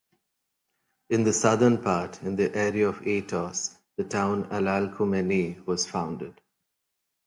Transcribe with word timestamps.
In 1.11 1.25
the 1.25 1.31
southern 1.31 1.77
part, 1.77 2.23
in 2.23 2.35
the 2.35 2.55
area 2.57 2.89
of 2.89 3.01
Aetos, 3.03 3.77
the 3.97 4.03
town 4.03 4.45
Alalcomenae 4.45 5.63
was 5.67 5.85
founded. 5.85 6.41